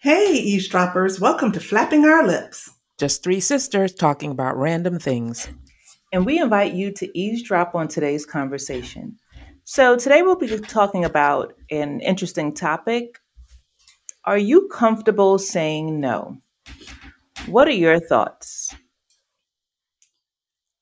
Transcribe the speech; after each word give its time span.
Hey, 0.00 0.30
eavesdroppers, 0.30 1.18
welcome 1.18 1.50
to 1.50 1.58
Flapping 1.58 2.04
Our 2.04 2.24
Lips. 2.24 2.70
Just 2.98 3.24
three 3.24 3.40
sisters 3.40 3.92
talking 3.92 4.30
about 4.30 4.56
random 4.56 5.00
things. 5.00 5.48
And 6.12 6.24
we 6.24 6.38
invite 6.38 6.72
you 6.72 6.92
to 6.92 7.18
eavesdrop 7.18 7.74
on 7.74 7.88
today's 7.88 8.24
conversation. 8.24 9.16
So, 9.64 9.96
today 9.96 10.22
we'll 10.22 10.36
be 10.36 10.56
talking 10.60 11.04
about 11.04 11.54
an 11.72 11.98
interesting 11.98 12.54
topic. 12.54 13.18
Are 14.24 14.38
you 14.38 14.68
comfortable 14.68 15.36
saying 15.36 15.98
no? 15.98 16.38
What 17.46 17.66
are 17.66 17.72
your 17.72 17.98
thoughts? 17.98 18.72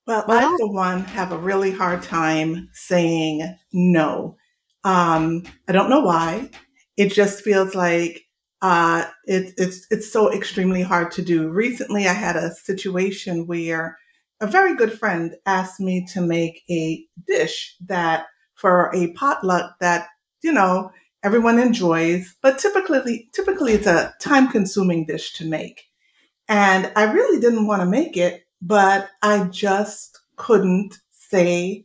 Well, 0.07 0.27
I, 0.29 0.55
for 0.59 0.71
one, 0.71 1.05
have 1.05 1.33
a 1.33 1.39
really 1.39 1.71
hard 1.71 2.03
time 2.03 2.69
saying 2.75 3.57
no. 3.73 4.37
Um, 4.85 5.45
I 5.67 5.73
don't 5.73 5.89
know 5.89 6.01
why. 6.01 6.51
It 6.99 7.13
just 7.13 7.41
feels 7.43 7.75
like 7.75 8.26
uh, 8.63 9.05
it, 9.25 9.55
it's 9.59 9.87
it's 9.91 10.11
so 10.11 10.33
extremely 10.33 10.83
hard 10.83 11.11
to 11.13 11.23
do. 11.23 11.49
Recently, 11.49 12.07
I 12.09 12.13
had 12.13 12.37
a 12.37 12.55
situation 12.55 13.47
where 13.47 13.99
a 14.41 14.47
very 14.47 14.75
good 14.77 14.99
friend 14.99 15.35
asked 15.47 15.81
me 15.81 16.07
to 16.13 16.21
make 16.21 16.63
a 16.71 17.05
dish 17.27 17.77
that 17.87 18.27
for 18.55 18.91
a 18.95 19.13
potluck 19.13 19.79
that 19.81 20.09
you 20.43 20.53
know 20.53 20.91
everyone 21.23 21.59
enjoys, 21.59 22.35
but 22.43 22.59
typically 22.59 23.29
typically 23.33 23.75
it's 23.75 23.87
a 23.87 24.15
time 24.21 24.49
consuming 24.49 25.07
dish 25.07 25.35
to 25.35 25.45
make, 25.45 25.85
and 26.49 26.91
I 26.97 27.05
really 27.05 27.41
didn't 27.41 27.67
want 27.67 27.83
to 27.83 27.87
make 27.87 28.17
it, 28.17 28.47
but 28.63 29.11
I 29.23 29.45
just 29.45 30.19
couldn't 30.37 30.99
say 31.11 31.85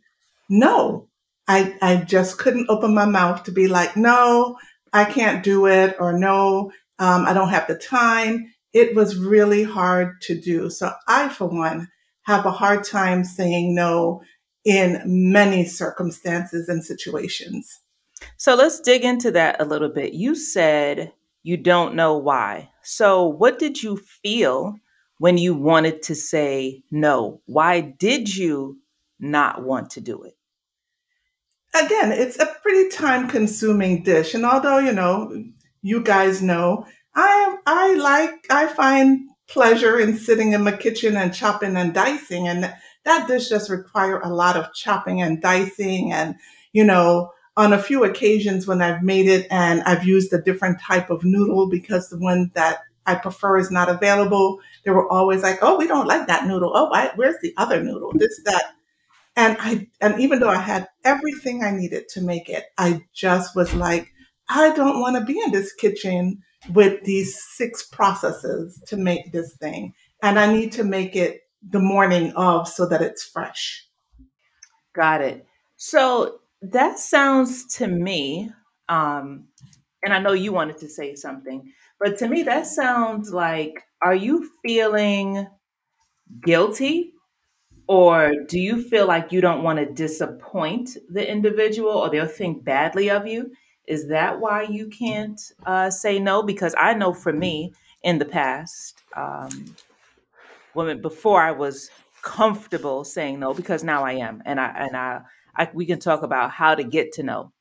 no. 0.50 1.08
I, 1.48 1.76
I 1.82 1.98
just 1.98 2.38
couldn't 2.38 2.70
open 2.70 2.94
my 2.94 3.06
mouth 3.06 3.44
to 3.44 3.52
be 3.52 3.68
like, 3.68 3.98
no, 3.98 4.58
I 4.94 5.06
can't 5.06 5.44
do 5.44 5.68
it 5.68 5.96
or 6.00 6.18
no, 6.18 6.72
um, 7.00 7.26
I 7.26 7.34
don't 7.34 7.50
have 7.50 7.68
the 7.68 7.76
time. 7.76 8.54
It 8.74 8.96
was 8.96 9.18
really 9.18 9.64
hard 9.64 10.22
to 10.24 10.40
do. 10.40 10.70
So 10.70 10.92
I, 11.08 11.30
for 11.30 11.48
one, 11.48 11.88
have 12.24 12.46
a 12.46 12.52
hard 12.52 12.84
time 12.84 13.24
saying 13.24 13.74
no 13.74 14.22
in 14.64 15.02
many 15.06 15.66
circumstances 15.66 16.70
and 16.70 16.84
situations. 16.84 17.82
So 18.38 18.56
let's 18.56 18.80
dig 18.80 19.04
into 19.04 19.32
that 19.32 19.60
a 19.60 19.66
little 19.66 19.90
bit. 19.90 20.14
You 20.14 20.36
said 20.36 21.12
you 21.44 21.58
don't 21.58 21.96
know 21.96 22.18
why. 22.18 22.70
So, 22.84 23.26
what 23.26 23.58
did 23.58 23.82
you 23.82 23.98
feel 23.98 24.76
when 25.18 25.38
you 25.38 25.56
wanted 25.56 26.04
to 26.04 26.16
say 26.16 26.84
no? 26.92 27.42
Why 27.46 27.82
did 27.82 28.36
you 28.36 28.78
not 29.20 29.64
want 29.64 29.92
to 29.92 30.02
do 30.02 30.24
it? 30.24 30.36
Again, 31.74 32.12
it's 32.12 32.40
a 32.40 32.46
pretty 32.62 32.90
time 32.90 33.28
consuming 33.28 34.04
dish. 34.04 34.34
And 34.34 34.46
although, 34.46 34.80
you 34.80 34.92
know, 34.92 35.44
you 35.82 36.02
guys 36.04 36.42
know, 36.42 36.86
I 37.16 37.58
I 37.66 37.94
like 37.96 38.46
I 38.50 38.68
find 38.68 39.30
pleasure 39.48 40.00
in 40.00 40.18
sitting 40.18 40.54
in 40.54 40.64
my 40.64 40.72
kitchen 40.72 41.18
and 41.18 41.34
chopping 41.34 41.76
and 41.76 41.94
dicing 41.94 42.48
and 42.48 42.74
that 43.04 43.28
dish 43.28 43.50
does 43.50 43.70
require 43.70 44.20
a 44.22 44.30
lot 44.30 44.56
of 44.56 44.74
chopping 44.74 45.22
and 45.22 45.42
dicing 45.42 46.14
and 46.14 46.36
you 46.72 46.86
know 46.86 47.30
on 47.58 47.74
a 47.74 47.82
few 47.82 48.06
occasions 48.06 48.66
when 48.66 48.82
I've 48.82 49.04
made 49.04 49.28
it 49.28 49.46
and 49.52 49.82
I've 49.84 50.06
used 50.06 50.32
a 50.32 50.42
different 50.42 50.80
type 50.80 51.10
of 51.10 51.26
noodle 51.26 51.68
because 51.70 52.10
the 52.10 52.18
one 52.18 52.52
that 52.54 52.80
I 53.06 53.16
prefer 53.16 53.58
is 53.58 53.72
not 53.72 53.90
available, 53.90 54.60
they 54.86 54.92
were 54.92 55.12
always 55.12 55.42
like, 55.44 55.60
"Oh, 55.62 55.78
we 55.78 55.88
don't 55.88 56.08
like 56.08 56.28
that 56.28 56.46
noodle. 56.46 56.72
Oh, 56.74 56.90
where's 57.16 57.36
the 57.42 57.54
other 57.58 57.84
noodle? 57.84 58.14
This, 58.16 58.40
that." 58.46 58.74
And 59.36 59.58
I 59.60 59.88
and 60.02 60.20
even 60.20 60.40
though 60.40 60.50
I 60.50 60.58
had 60.58 60.88
everything 61.04 61.64
I 61.64 61.72
needed 61.72 62.10
to 62.10 62.22
make 62.22 62.50
it, 62.50 62.66
I 62.78 63.06
just 63.14 63.56
was 63.56 63.74
like, 63.74 64.12
I 64.50 64.74
don't 64.74 65.00
want 65.00 65.16
to 65.18 65.26
be 65.26 65.40
in 65.40 65.52
this 65.52 65.74
kitchen 65.74 66.42
with 66.74 67.04
these 67.04 67.42
six 67.56 67.84
processes 67.84 68.82
to 68.88 68.98
make 68.98 69.32
this 69.32 69.56
thing. 69.56 69.94
And 70.22 70.38
I 70.38 70.52
need 70.52 70.74
to 70.74 70.84
make 70.84 71.16
it 71.16 71.42
the 71.68 71.80
morning 71.80 72.34
of 72.36 72.68
so 72.68 72.88
that 72.88 73.02
it's 73.02 73.24
fresh. 73.24 73.88
Got 74.94 75.22
it. 75.22 75.46
So 75.78 76.40
that 76.62 77.00
sounds 77.00 77.66
to 77.78 77.88
me, 77.88 78.52
um, 78.90 79.46
and 80.04 80.14
I 80.14 80.20
know 80.20 80.34
you 80.34 80.52
wanted 80.52 80.78
to 80.80 80.90
say 80.90 81.16
something, 81.16 81.72
but 82.00 82.18
to 82.20 82.28
me, 82.28 82.44
that 82.44 82.68
sounds 82.68 83.32
like 83.32 83.82
are 84.04 84.16
you 84.16 84.50
feeling 84.64 85.48
guilty 86.44 87.14
or 87.92 88.32
do 88.48 88.58
you 88.58 88.82
feel 88.82 89.06
like 89.06 89.34
you 89.34 89.42
don't 89.42 89.64
want 89.64 89.78
to 89.78 89.86
disappoint 89.86 90.96
the 91.10 91.30
individual 91.30 91.92
or 91.92 92.10
they'll 92.10 92.26
think 92.26 92.64
badly 92.64 93.10
of 93.10 93.28
you? 93.28 93.52
Is 93.86 94.08
that 94.08 94.40
why 94.40 94.62
you 94.62 94.88
can't 94.88 95.42
uh, 95.66 95.90
say 95.90 96.18
no? 96.18 96.42
Because 96.42 96.74
I 96.78 96.94
know 96.94 97.14
for 97.14 97.34
me 97.34 97.74
in 98.02 98.18
the 98.18 98.24
past, 98.24 99.04
um, 99.18 99.76
when 100.72 101.02
before 101.02 101.42
I 101.42 101.52
was 101.52 101.92
comfortable 102.22 103.04
saying 103.04 103.42
no, 103.42 103.54
because 103.54 103.84
now 103.84 104.06
I 104.06 104.14
am, 104.14 104.42
and 104.46 104.58
I 104.58 104.68
and 104.68 104.96
I, 104.96 105.20
I 105.58 105.70
we 105.74 105.86
can 105.86 106.00
talk 106.00 106.24
about 106.24 106.50
how 106.50 106.76
to 106.76 106.86
get 106.86 107.12
to 107.16 107.24
no. 107.24 107.52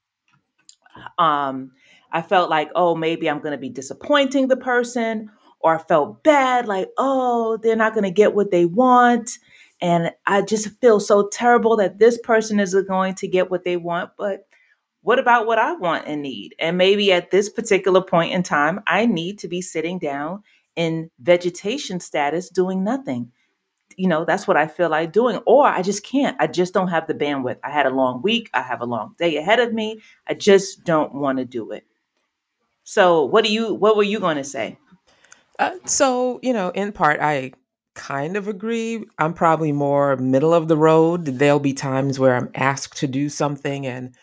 Um, 1.18 1.72
I 2.12 2.22
felt 2.22 2.50
like, 2.50 2.70
oh, 2.76 2.94
maybe 2.94 3.28
I'm 3.28 3.40
going 3.40 3.50
to 3.50 3.58
be 3.58 3.68
disappointing 3.68 4.46
the 4.46 4.56
person, 4.56 5.28
or 5.58 5.74
I 5.74 5.82
felt 5.82 6.22
bad, 6.22 6.68
like, 6.68 6.90
oh, 6.98 7.58
they're 7.60 7.74
not 7.74 7.94
going 7.94 8.04
to 8.04 8.12
get 8.12 8.32
what 8.32 8.52
they 8.52 8.64
want 8.64 9.28
and 9.80 10.12
I 10.26 10.42
just 10.42 10.68
feel 10.80 11.00
so 11.00 11.28
terrible 11.28 11.76
that 11.76 11.98
this 11.98 12.18
person 12.18 12.60
is 12.60 12.74
going 12.86 13.14
to 13.16 13.28
get 13.28 13.50
what 13.50 13.64
they 13.64 13.76
want. 13.76 14.10
But 14.18 14.46
what 15.02 15.18
about 15.18 15.46
what 15.46 15.58
I 15.58 15.72
want 15.72 16.06
and 16.06 16.22
need? 16.22 16.54
And 16.58 16.76
maybe 16.76 17.12
at 17.12 17.30
this 17.30 17.48
particular 17.48 18.02
point 18.02 18.32
in 18.32 18.42
time, 18.42 18.80
I 18.86 19.06
need 19.06 19.38
to 19.40 19.48
be 19.48 19.62
sitting 19.62 19.98
down 19.98 20.42
in 20.76 21.10
vegetation 21.20 22.00
status 22.00 22.50
doing 22.50 22.84
nothing. 22.84 23.32
You 23.96 24.08
know, 24.08 24.24
that's 24.24 24.46
what 24.46 24.56
I 24.56 24.66
feel 24.66 24.90
like 24.90 25.12
doing. 25.12 25.40
Or 25.46 25.66
I 25.66 25.82
just 25.82 26.04
can't. 26.04 26.36
I 26.40 26.46
just 26.46 26.74
don't 26.74 26.88
have 26.88 27.06
the 27.06 27.14
bandwidth. 27.14 27.58
I 27.64 27.70
had 27.70 27.86
a 27.86 27.90
long 27.90 28.22
week. 28.22 28.50
I 28.54 28.62
have 28.62 28.82
a 28.82 28.86
long 28.86 29.14
day 29.18 29.36
ahead 29.36 29.60
of 29.60 29.72
me. 29.72 30.00
I 30.26 30.34
just 30.34 30.84
don't 30.84 31.14
want 31.14 31.38
to 31.38 31.44
do 31.44 31.72
it. 31.72 31.84
So, 32.84 33.24
what 33.24 33.44
do 33.44 33.52
you 33.52 33.74
what 33.74 33.96
were 33.96 34.02
you 34.02 34.20
going 34.20 34.36
to 34.36 34.44
say? 34.44 34.78
Uh, 35.58 35.76
so, 35.84 36.40
you 36.42 36.52
know, 36.52 36.70
in 36.70 36.92
part, 36.92 37.20
I 37.20 37.52
kind 37.94 38.36
of 38.36 38.48
agree. 38.48 39.04
I'm 39.18 39.34
probably 39.34 39.72
more 39.72 40.16
middle 40.16 40.54
of 40.54 40.68
the 40.68 40.76
road. 40.76 41.24
There'll 41.26 41.58
be 41.58 41.74
times 41.74 42.18
where 42.18 42.36
I'm 42.36 42.50
asked 42.54 42.98
to 42.98 43.06
do 43.06 43.28
something 43.28 43.86
and 43.86 44.14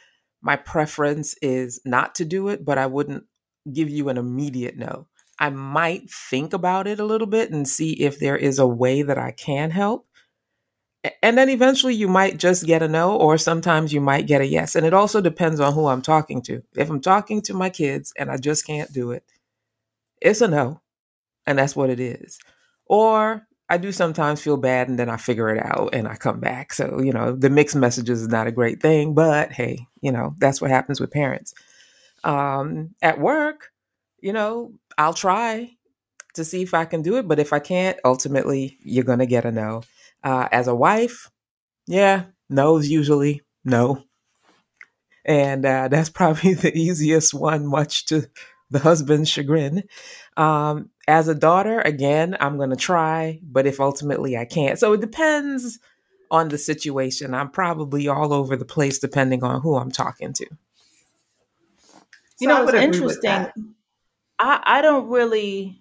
my 0.42 0.56
preference 0.56 1.36
is 1.42 1.82
not 1.86 2.16
to 2.16 2.26
do 2.26 2.48
it, 2.48 2.64
but 2.64 2.78
I 2.78 2.86
wouldn't 2.86 3.26
give 3.72 3.90
you 3.90 4.10
an 4.10 4.18
immediate 4.18 4.78
no. 4.78 5.08
I 5.40 5.50
might 5.50 6.10
think 6.10 6.54
about 6.54 6.88
it 6.88 7.00
a 7.00 7.06
little 7.06 7.28
bit 7.28 7.52
and 7.52 7.68
see 7.68 7.92
if 7.94 8.20
there 8.20 8.38
is 8.38 8.60
a 8.60 8.68
way 8.68 9.02
that 9.04 9.18
I 9.18 9.32
can 9.32 9.72
help. 9.72 10.08
And 11.22 11.38
then 11.38 11.50
eventually 11.50 11.94
you 11.94 12.08
might 12.08 12.38
just 12.38 12.66
get 12.66 12.82
a 12.82 12.88
no, 12.88 13.16
or 13.16 13.38
sometimes 13.38 13.94
you 13.94 14.02
might 14.02 14.28
get 14.28 14.42
a 14.42 14.48
yes. 14.48 14.76
And 14.76 14.86
it 14.86 14.94
also 14.94 15.22
depends 15.22 15.60
on 15.60 15.74
who 15.74 15.88
I'm 15.88 16.02
talking 16.02 16.42
to. 16.44 16.64
If 16.76 16.90
I'm 16.90 17.02
talking 17.02 17.42
to 17.44 17.54
my 17.54 17.70
kids 17.70 18.12
and 18.18 18.32
I 18.32 18.38
just 18.38 18.66
can't 18.66 18.92
do 18.92 19.12
it, 19.12 19.24
it's 20.22 20.42
a 20.42 20.48
no. 20.48 20.82
And 21.46 21.60
that's 21.60 21.76
what 21.76 21.90
it 21.90 22.00
is. 22.00 22.40
Or 22.88 23.48
I 23.70 23.78
do 23.78 23.92
sometimes 23.92 24.42
feel 24.42 24.58
bad 24.58 24.88
and 24.88 24.98
then 24.98 25.10
I 25.10 25.18
figure 25.18 25.50
it 25.50 25.64
out 25.64 25.90
and 25.94 26.08
I 26.08 26.16
come 26.16 26.40
back. 26.40 26.74
So, 26.74 27.02
you 27.02 27.12
know, 27.12 27.34
the 27.34 27.50
mixed 27.50 27.76
messages 27.76 28.22
is 28.22 28.28
not 28.30 28.48
a 28.48 28.52
great 28.52 28.82
thing, 28.82 29.14
but 29.14 29.52
hey, 29.52 29.88
you 30.02 30.12
know, 30.12 30.36
that's 30.38 30.62
what 30.62 30.72
happens 30.72 31.00
with 31.00 31.12
parents. 31.12 31.54
Um, 32.24 32.96
at 33.02 33.20
work, 33.20 33.72
you 34.22 34.32
know, 34.32 34.74
I'll 34.98 35.14
try 35.14 35.72
to 36.36 36.46
see 36.46 36.62
if 36.62 36.74
I 36.74 36.86
can 36.86 37.02
do 37.02 37.18
it, 37.18 37.28
but 37.28 37.40
if 37.40 37.52
I 37.52 37.60
can't, 37.60 38.00
ultimately, 38.06 38.78
you're 38.82 39.04
going 39.04 39.20
to 39.20 39.26
get 39.26 39.46
a 39.46 39.52
no. 39.52 39.84
Uh, 40.24 40.48
as 40.52 40.68
a 40.68 40.76
wife, 40.76 41.30
yeah, 41.88 42.26
no's 42.50 42.90
usually 42.90 43.42
no. 43.66 44.04
And 45.26 45.66
uh, 45.66 45.88
that's 45.92 46.10
probably 46.10 46.54
the 46.54 46.76
easiest 46.76 47.34
one, 47.34 47.68
much 47.68 48.06
to 48.08 48.28
the 48.70 48.80
husband's 48.80 49.30
chagrin. 49.30 49.84
Um, 50.36 50.90
as 51.08 51.28
a 51.28 51.36
daughter, 51.36 51.80
again, 51.82 52.36
I'm 52.40 52.58
going 52.58 52.70
to 52.70 52.76
try, 52.76 53.40
but 53.44 53.66
if 53.66 53.80
ultimately 53.80 54.38
I 54.38 54.46
can't. 54.46 54.78
So 54.78 54.94
it 54.94 55.02
depends 55.02 55.80
on 56.30 56.50
the 56.50 56.58
situation. 56.58 57.34
I'm 57.34 57.50
probably 57.50 58.08
all 58.08 58.34
over 58.34 58.56
the 58.58 58.66
place 58.66 59.00
depending 59.00 59.44
on 59.44 59.62
who 59.62 59.76
I'm 59.76 59.92
talking 59.92 60.34
to. 60.34 60.48
You 62.40 62.48
know, 62.48 62.68
it's 62.68 62.74
interesting. 62.74 63.74
I, 64.40 64.62
I 64.64 64.82
don't 64.82 65.08
really 65.08 65.80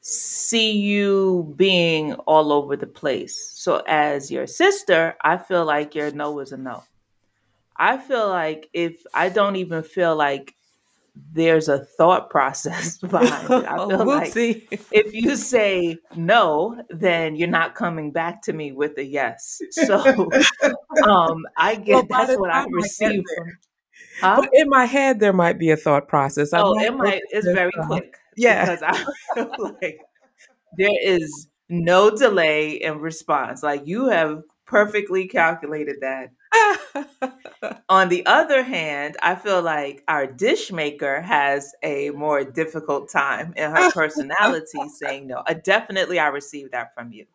see 0.00 0.72
you 0.72 1.54
being 1.56 2.14
all 2.14 2.52
over 2.52 2.76
the 2.76 2.86
place. 2.86 3.52
So, 3.54 3.82
as 3.86 4.30
your 4.30 4.48
sister, 4.48 5.16
I 5.22 5.36
feel 5.36 5.64
like 5.64 5.94
your 5.94 6.10
no 6.10 6.40
is 6.40 6.50
a 6.50 6.56
no. 6.56 6.82
I 7.76 7.98
feel 7.98 8.28
like 8.28 8.68
if 8.72 9.04
I 9.14 9.28
don't 9.28 9.56
even 9.56 9.82
feel 9.84 10.16
like 10.16 10.54
there's 11.14 11.68
a 11.68 11.78
thought 11.78 12.30
process 12.30 12.98
behind 13.00 13.50
it. 13.50 13.66
I 13.66 13.76
feel 13.88 14.06
like 14.06 14.34
if 14.90 15.14
you 15.14 15.36
say 15.36 15.98
no, 16.16 16.82
then 16.90 17.36
you're 17.36 17.48
not 17.48 17.74
coming 17.74 18.12
back 18.12 18.42
to 18.42 18.52
me 18.52 18.72
with 18.72 18.96
a 18.98 19.04
yes. 19.04 19.60
So 19.70 19.98
um, 21.06 21.44
I 21.56 21.74
get 21.76 22.08
well, 22.08 22.26
that's 22.26 22.38
what 22.38 22.50
I 22.50 22.66
receive 22.70 23.22
from 23.36 23.48
Huh? 24.20 24.40
But 24.40 24.50
in 24.52 24.68
my 24.68 24.84
head, 24.84 25.20
there 25.20 25.32
might 25.32 25.58
be 25.58 25.70
a 25.70 25.76
thought 25.76 26.06
process. 26.06 26.52
I 26.52 26.60
Oh, 26.60 26.78
it 26.78 26.94
might 26.94 27.22
it's 27.30 27.46
very 27.46 27.72
uh, 27.78 27.86
quick 27.86 28.16
yeah. 28.36 28.64
because 28.64 28.82
I 28.82 28.94
feel 29.34 29.76
like 29.82 30.00
there 30.76 30.96
is 31.02 31.48
no 31.68 32.10
delay 32.10 32.72
in 32.72 32.98
response. 32.98 33.62
Like 33.62 33.86
you 33.86 34.08
have 34.08 34.42
perfectly 34.66 35.26
calculated 35.26 35.96
that. 36.02 36.30
On 37.88 38.08
the 38.08 38.24
other 38.26 38.62
hand, 38.62 39.16
I 39.22 39.34
feel 39.34 39.62
like 39.62 40.02
our 40.08 40.26
dish 40.26 40.72
maker 40.72 41.20
has 41.20 41.72
a 41.82 42.10
more 42.10 42.44
difficult 42.44 43.10
time 43.10 43.54
in 43.56 43.70
her 43.70 43.90
personality 43.92 44.88
saying 44.94 45.26
no. 45.28 45.42
Uh, 45.46 45.54
definitely, 45.54 46.18
I 46.18 46.28
received 46.28 46.72
that 46.72 46.94
from 46.94 47.12
you. 47.12 47.26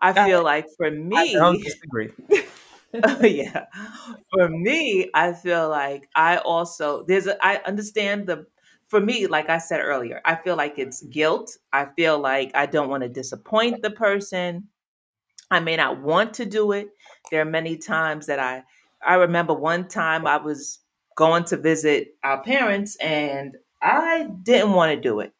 I 0.00 0.12
feel 0.12 0.42
like 0.42 0.66
for 0.76 0.90
me, 0.90 1.16
I 1.16 1.32
don't 1.32 1.62
disagree. 1.62 2.10
yeah, 3.22 3.66
for 4.32 4.48
me, 4.48 5.10
I 5.14 5.32
feel 5.32 5.68
like 5.68 6.08
I 6.14 6.38
also 6.38 7.04
there's 7.04 7.26
a 7.26 7.36
I 7.44 7.56
understand 7.66 8.26
the 8.26 8.46
for 8.88 9.00
me, 9.00 9.26
like 9.26 9.48
I 9.50 9.58
said 9.58 9.80
earlier, 9.80 10.20
I 10.24 10.36
feel 10.36 10.56
like 10.56 10.78
it's 10.78 11.02
guilt. 11.02 11.56
I 11.72 11.86
feel 11.96 12.18
like 12.18 12.52
I 12.54 12.66
don't 12.66 12.88
want 12.88 13.02
to 13.02 13.08
disappoint 13.08 13.82
the 13.82 13.90
person. 13.90 14.68
I 15.50 15.60
may 15.60 15.76
not 15.76 16.00
want 16.02 16.34
to 16.34 16.46
do 16.46 16.72
it. 16.72 16.88
There 17.30 17.42
are 17.42 17.46
many 17.46 17.76
times 17.76 18.26
that 18.26 18.38
I 18.38 18.64
I 19.06 19.14
remember 19.14 19.54
one 19.54 19.88
time 19.88 20.26
I 20.26 20.38
was 20.38 20.80
going 21.16 21.44
to 21.44 21.56
visit 21.56 22.08
our 22.24 22.42
parents 22.42 22.96
and 22.96 23.56
I 23.82 24.28
didn't 24.42 24.72
want 24.72 24.92
to 24.94 25.00
do 25.00 25.20
it. 25.20 25.32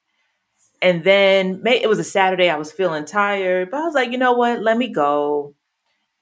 And 0.82 1.04
then 1.04 1.62
may, 1.62 1.80
it 1.82 1.88
was 1.88 1.98
a 1.98 2.04
Saturday, 2.04 2.50
I 2.50 2.56
was 2.56 2.72
feeling 2.72 3.04
tired, 3.04 3.70
but 3.70 3.78
I 3.80 3.84
was 3.84 3.94
like, 3.94 4.12
you 4.12 4.18
know 4.18 4.34
what? 4.34 4.62
Let 4.62 4.76
me 4.78 4.88
go. 4.88 5.54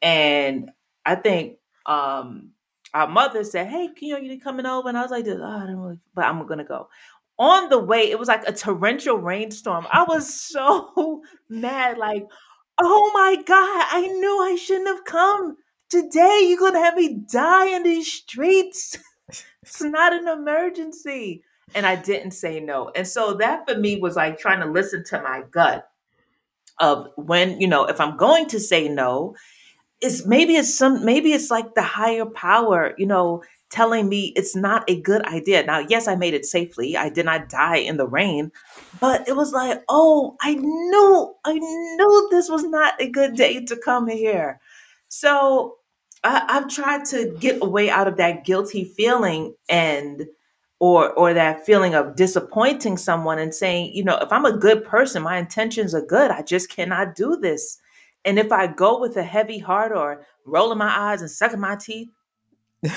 And 0.03 0.71
I 1.07 1.17
think 1.17 1.59
um 1.87 2.51
our 2.95 3.09
mother 3.09 3.45
said, 3.45 3.69
Hey, 3.69 3.91
you 4.01 4.15
know, 4.15 4.21
you 4.21 4.41
coming 4.41 4.67
over? 4.67 4.89
And 4.89 4.99
I 4.99 5.03
was 5.03 5.11
like, 5.11 5.27
oh, 5.29 5.43
I 5.43 5.67
don't 5.67 5.77
really, 5.77 6.01
but 6.15 6.25
I'm 6.27 6.47
gonna 6.47 6.65
go. 6.65 6.89
On 7.39 7.69
the 7.69 7.79
way, 7.81 8.11
it 8.11 8.19
was 8.19 8.29
like 8.29 8.47
a 8.49 8.53
torrential 8.53 9.17
rainstorm. 9.19 9.87
I 9.93 10.05
was 10.05 10.33
so 10.41 11.23
mad, 11.49 11.99
like 11.99 12.27
Oh 12.81 13.11
my 13.15 13.37
God, 13.37 13.87
I 13.91 14.07
knew 14.09 14.43
I 14.43 14.57
shouldn't 14.57 14.89
have 14.89 15.05
come. 15.05 15.57
Today 15.91 16.47
you're 16.49 16.59
gonna 16.59 16.81
have 16.81 16.97
me 16.97 17.21
die 17.31 17.69
in 17.77 17.83
these 17.85 18.13
streets. 18.13 18.99
It's 19.63 19.83
not 19.83 20.13
an 20.13 20.29
emergency. 20.29 21.43
And 21.75 21.87
I 21.87 21.97
didn't 21.97 22.33
say 22.33 22.61
no. 22.61 22.91
And 22.95 23.09
so 23.09 23.35
that 23.35 23.67
for 23.69 23.77
me 23.77 23.99
was 23.99 24.17
like 24.17 24.39
trying 24.39 24.61
to 24.61 24.67
listen 24.67 25.05
to 25.07 25.23
my 25.23 25.43
gut 25.51 25.89
of 26.81 27.09
when, 27.17 27.61
you 27.61 27.69
know, 27.69 27.87
if 27.87 28.01
I'm 28.01 28.17
going 28.17 28.47
to 28.49 28.61
say 28.61 28.89
no, 28.89 29.37
it's 30.01 30.27
maybe 30.27 30.57
it's 30.57 30.77
some 30.77 31.05
maybe 31.05 31.33
it's 31.33 31.51
like 31.51 31.75
the 31.75 31.83
higher 31.83 32.27
power, 32.27 32.95
you 32.99 33.07
know, 33.07 33.43
telling 33.75 34.09
me 34.09 34.33
it's 34.37 34.55
not 34.55 34.89
a 34.89 35.01
good 35.01 35.27
idea. 35.27 35.65
Now, 35.65 35.81
yes, 35.81 36.07
I 36.07 36.15
made 36.15 36.33
it 36.33 36.47
safely. 36.47 36.97
I 36.97 37.09
did 37.09 37.25
not 37.25 37.49
die 37.49 37.79
in 37.79 37.97
the 37.97 38.07
rain, 38.07 38.53
but 39.01 39.29
it 39.29 39.35
was 39.35 39.53
like, 39.53 39.83
oh, 39.89 40.37
I 40.41 40.55
knew, 40.55 41.35
I 41.45 41.55
knew 41.55 42.29
this 42.31 42.49
was 42.49 42.63
not 42.63 42.95
a 43.01 43.11
good 43.11 43.35
day 43.35 43.65
to 43.65 43.77
come 43.77 44.07
here. 44.07 44.61
So 45.09 45.75
I, 46.23 46.45
I've 46.49 46.69
tried 46.69 47.05
to 47.07 47.37
get 47.41 47.61
away 47.63 47.91
out 47.91 48.07
of 48.07 48.17
that 48.19 48.45
guilty 48.45 48.85
feeling 48.85 49.55
and 49.69 50.25
or 50.79 51.13
or 51.13 51.35
that 51.35 51.67
feeling 51.67 51.95
of 51.95 52.15
disappointing 52.15 52.97
someone 52.97 53.41
and 53.41 53.53
saying, 53.53 53.93
you 53.93 54.05
know, 54.05 54.19
if 54.19 54.33
I'm 54.33 54.45
a 54.45 54.57
good 54.57 54.85
person, 54.85 55.23
my 55.23 55.39
intentions 55.39 55.95
are 55.95 56.07
good. 56.07 56.31
I 56.31 56.43
just 56.43 56.69
cannot 56.69 57.17
do 57.17 57.37
this. 57.37 57.79
And 58.25 58.39
if 58.39 58.53
I 58.53 58.69
go 58.69 59.01
with 59.01 59.17
a 59.17 59.23
heavy 59.25 59.59
heart 59.59 59.93
or 59.93 60.27
rolling 60.47 60.79
my 60.79 60.97
eyes 60.97 61.23
and 61.23 61.31
sucking 61.31 61.61
my 61.61 61.77
teeth, 61.77 62.09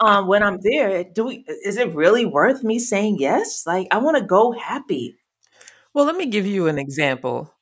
um, 0.00 0.26
when 0.26 0.42
I'm 0.42 0.58
there, 0.62 1.04
do 1.04 1.24
we, 1.24 1.44
is 1.64 1.76
it 1.76 1.94
really 1.94 2.26
worth 2.26 2.62
me 2.62 2.78
saying 2.78 3.18
yes? 3.20 3.64
Like 3.66 3.88
I 3.90 3.98
want 3.98 4.16
to 4.18 4.24
go 4.24 4.52
happy. 4.52 5.16
well, 5.94 6.04
let 6.04 6.16
me 6.16 6.26
give 6.26 6.46
you 6.46 6.68
an 6.68 6.78
example. 6.78 7.52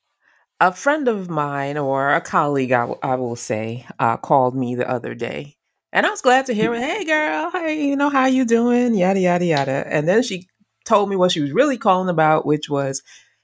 A 0.61 0.73
friend 0.73 1.09
of 1.09 1.31
mine 1.31 1.79
or 1.79 2.15
a 2.15 2.21
colleague, 2.21 2.73
I, 2.73 2.81
w- 2.83 2.99
I 3.03 3.17
will 3.17 3.37
say, 3.37 3.87
uh, 3.99 4.17
called 4.19 4.57
me 4.57 4.75
the 4.75 4.89
other 4.89 5.15
day, 5.15 5.57
and 5.93 6.07
I 6.07 6.11
was 6.11 6.23
glad 6.23 6.47
to 6.47 6.55
hear. 6.55 6.75
Hey, 6.75 7.05
girl, 7.05 7.51
hey, 7.51 7.87
you 7.87 7.97
know 7.97 8.11
how 8.11 8.27
you 8.27 8.45
doing? 8.45 8.95
Yada 8.95 9.21
yada 9.21 9.45
yada. 9.45 9.85
And 9.89 10.09
then 10.09 10.23
she 10.23 10.49
told 10.85 11.09
me 11.11 11.17
what 11.17 11.33
she 11.33 11.41
was 11.41 11.53
really 11.53 11.79
calling 11.79 12.09
about, 12.11 12.47
which 12.47 12.69
was, 12.71 13.03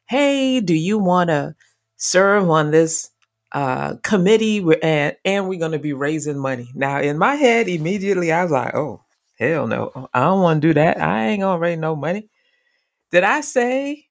hey, 0.08 0.60
do 0.60 0.74
you 0.74 0.98
want 0.98 1.30
to 1.30 1.54
serve 1.96 2.50
on 2.50 2.70
this 2.70 3.10
uh, 3.52 3.96
committee? 4.02 4.60
We're- 4.60 4.80
And 4.82 5.16
and 5.24 5.48
we're 5.48 5.58
going 5.60 5.72
to 5.72 5.78
be 5.78 5.92
raising 5.94 6.38
money. 6.38 6.70
Now, 6.74 7.00
in 7.00 7.18
my 7.18 7.36
head, 7.36 7.68
immediately 7.68 8.32
I 8.32 8.42
was 8.44 8.52
like, 8.52 8.74
oh, 8.74 9.02
hell 9.38 9.66
no, 9.66 10.08
I 10.14 10.20
don't 10.22 10.42
want 10.42 10.62
to 10.62 10.68
do 10.68 10.74
that. 10.74 11.00
I 11.00 11.28
ain't 11.28 11.40
gonna 11.42 11.58
raise 11.60 11.78
no 11.78 11.96
money. 11.96 12.28
Did 13.12 13.24
I 13.24 13.40
say? 13.42 14.06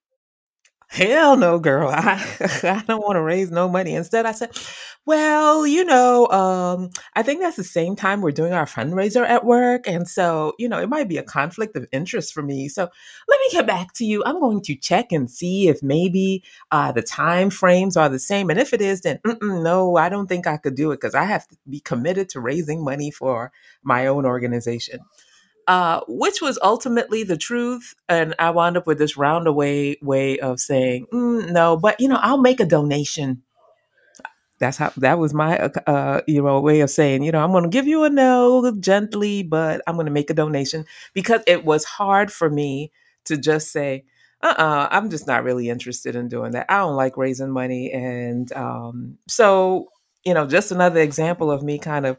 Hell 0.95 1.35
no, 1.35 1.59
girl. 1.59 1.89
I, 1.93 2.23
I 2.63 2.81
don't 2.87 3.01
want 3.01 3.17
to 3.17 3.21
raise 3.21 3.51
no 3.51 3.67
money. 3.67 3.95
Instead, 3.95 4.25
I 4.25 4.31
said, 4.31 4.51
well, 5.05 5.67
you 5.67 5.83
know, 5.83 6.27
um, 6.29 6.89
I 7.15 7.21
think 7.21 7.41
that's 7.41 7.57
the 7.57 7.65
same 7.65 7.97
time 7.97 8.21
we're 8.21 8.31
doing 8.31 8.53
our 8.53 8.65
fundraiser 8.65 9.27
at 9.27 9.43
work. 9.43 9.89
And 9.89 10.07
so, 10.07 10.53
you 10.57 10.69
know, 10.69 10.79
it 10.79 10.87
might 10.87 11.09
be 11.09 11.17
a 11.17 11.23
conflict 11.23 11.75
of 11.75 11.85
interest 11.91 12.33
for 12.33 12.41
me. 12.41 12.69
So 12.69 12.83
let 13.27 13.39
me 13.41 13.47
get 13.51 13.67
back 13.67 13.91
to 13.95 14.05
you. 14.05 14.23
I'm 14.25 14.39
going 14.39 14.61
to 14.61 14.75
check 14.75 15.11
and 15.11 15.29
see 15.29 15.67
if 15.67 15.83
maybe 15.83 16.43
uh, 16.71 16.93
the 16.93 17.01
time 17.03 17.49
frames 17.49 17.97
are 17.97 18.07
the 18.07 18.17
same. 18.17 18.49
And 18.49 18.57
if 18.57 18.71
it 18.71 18.81
is, 18.81 19.01
then 19.01 19.19
no, 19.41 19.97
I 19.97 20.07
don't 20.07 20.27
think 20.27 20.47
I 20.47 20.55
could 20.55 20.75
do 20.75 20.91
it 20.91 21.01
because 21.01 21.13
I 21.15 21.25
have 21.25 21.45
to 21.49 21.57
be 21.69 21.81
committed 21.81 22.29
to 22.29 22.39
raising 22.39 22.83
money 22.85 23.11
for 23.11 23.51
my 23.83 24.07
own 24.07 24.25
organization 24.25 25.01
uh, 25.67 26.01
which 26.07 26.41
was 26.41 26.59
ultimately 26.63 27.23
the 27.23 27.37
truth. 27.37 27.95
And 28.09 28.35
I 28.39 28.51
wound 28.51 28.77
up 28.77 28.87
with 28.87 28.97
this 28.97 29.15
roundaway 29.15 30.01
way 30.01 30.39
of 30.39 30.59
saying, 30.59 31.07
"Mm, 31.13 31.51
no, 31.51 31.77
but 31.77 31.99
you 31.99 32.07
know, 32.07 32.19
I'll 32.21 32.37
make 32.41 32.59
a 32.59 32.65
donation. 32.65 33.43
That's 34.59 34.77
how 34.77 34.93
that 34.97 35.19
was 35.19 35.33
my 35.33 35.57
uh, 35.59 35.69
uh, 35.85 36.21
you 36.27 36.41
know 36.41 36.61
way 36.61 36.79
of 36.79 36.89
saying, 36.89 37.23
you 37.23 37.31
know, 37.31 37.43
I'm 37.43 37.51
going 37.51 37.63
to 37.65 37.69
give 37.69 37.87
you 37.87 38.03
a 38.05 38.09
no 38.09 38.73
gently, 38.79 39.43
but 39.43 39.81
I'm 39.85 39.95
going 39.95 40.05
to 40.05 40.11
make 40.11 40.29
a 40.29 40.33
donation 40.33 40.85
because 41.13 41.41
it 41.45 41.65
was 41.65 41.83
hard 41.83 42.31
for 42.31 42.49
me 42.49 42.91
to 43.25 43.37
just 43.37 43.71
say, 43.71 44.05
uh-uh, 44.41 44.87
I'm 44.91 45.09
just 45.09 45.27
not 45.27 45.43
really 45.43 45.69
interested 45.69 46.15
in 46.15 46.29
doing 46.29 46.51
that. 46.51 46.67
I 46.69 46.77
don't 46.77 46.95
like 46.95 47.17
raising 47.17 47.51
money, 47.51 47.91
and 47.91 48.51
um, 48.53 49.17
so 49.27 49.89
you 50.23 50.33
know, 50.33 50.47
just 50.47 50.71
another 50.71 51.01
example 51.01 51.51
of 51.51 51.61
me 51.61 51.77
kind 51.77 52.05
of 52.05 52.17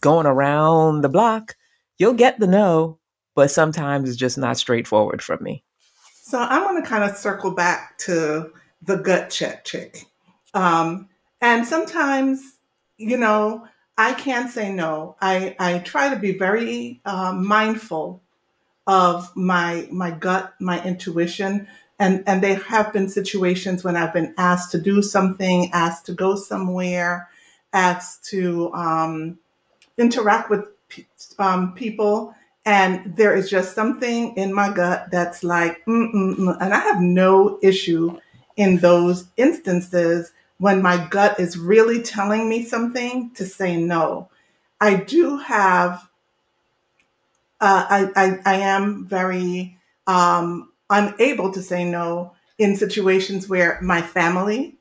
going 0.00 0.26
around 0.26 1.02
the 1.02 1.08
block. 1.10 1.54
You'll 1.98 2.14
get 2.14 2.40
the 2.40 2.46
no, 2.46 2.98
but 3.34 3.50
sometimes 3.50 4.08
it's 4.08 4.18
just 4.18 4.38
not 4.38 4.56
straightforward 4.56 5.22
from 5.22 5.42
me. 5.42 5.64
So 6.22 6.38
I 6.38 6.64
want 6.64 6.82
to 6.82 6.88
kind 6.88 7.04
of 7.04 7.16
circle 7.16 7.50
back 7.50 7.98
to 7.98 8.52
the 8.82 8.96
gut 8.96 9.30
check 9.30 9.64
chick. 9.64 10.06
Um, 10.52 11.08
and 11.40 11.66
sometimes, 11.66 12.40
you 12.96 13.16
know, 13.16 13.66
I 13.96 14.14
can 14.14 14.48
say 14.48 14.72
no. 14.72 15.16
I, 15.20 15.54
I 15.58 15.78
try 15.78 16.08
to 16.08 16.16
be 16.16 16.36
very 16.36 17.00
uh, 17.04 17.32
mindful 17.32 18.22
of 18.86 19.34
my 19.36 19.88
my 19.90 20.10
gut, 20.10 20.54
my 20.60 20.82
intuition. 20.84 21.68
And 21.98 22.24
and 22.26 22.42
there 22.42 22.56
have 22.56 22.92
been 22.92 23.08
situations 23.08 23.84
when 23.84 23.96
I've 23.96 24.12
been 24.12 24.34
asked 24.36 24.72
to 24.72 24.80
do 24.80 25.00
something, 25.02 25.70
asked 25.72 26.06
to 26.06 26.12
go 26.12 26.34
somewhere, 26.34 27.28
asked 27.72 28.24
to 28.30 28.72
um, 28.74 29.38
interact 29.96 30.50
with 30.50 30.66
um, 31.38 31.74
people, 31.74 32.34
and 32.64 33.16
there 33.16 33.34
is 33.34 33.50
just 33.50 33.74
something 33.74 34.36
in 34.36 34.52
my 34.52 34.72
gut 34.72 35.08
that's 35.10 35.44
like, 35.44 35.84
mm, 35.86 36.12
mm, 36.12 36.36
mm. 36.36 36.56
and 36.60 36.72
I 36.72 36.78
have 36.78 37.00
no 37.00 37.58
issue 37.62 38.18
in 38.56 38.78
those 38.78 39.26
instances 39.36 40.32
when 40.58 40.80
my 40.80 41.06
gut 41.08 41.38
is 41.40 41.58
really 41.58 42.02
telling 42.02 42.48
me 42.48 42.64
something 42.64 43.30
to 43.34 43.44
say 43.44 43.76
no. 43.76 44.28
I 44.80 44.94
do 44.96 45.38
have, 45.38 46.08
uh, 47.60 47.86
I, 47.88 48.10
I, 48.16 48.38
I 48.44 48.54
am 48.56 49.06
very 49.06 49.76
um, 50.06 50.72
unable 50.90 51.52
to 51.52 51.62
say 51.62 51.84
no 51.84 52.32
in 52.58 52.76
situations 52.76 53.48
where 53.48 53.80
my 53.82 54.00
family 54.00 54.76